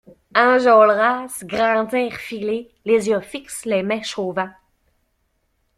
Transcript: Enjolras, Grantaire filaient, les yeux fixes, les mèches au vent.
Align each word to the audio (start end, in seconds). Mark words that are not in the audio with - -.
Enjolras, 0.33 1.43
Grantaire 1.43 2.15
filaient, 2.17 2.71
les 2.85 3.09
yeux 3.09 3.19
fixes, 3.21 3.65
les 3.65 3.83
mèches 3.83 4.17
au 4.17 4.31
vent. 4.31 4.49